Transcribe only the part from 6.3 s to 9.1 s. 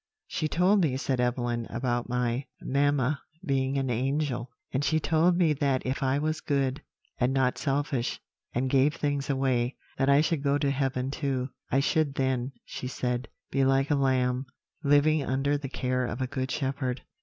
good, and not selfish, and gave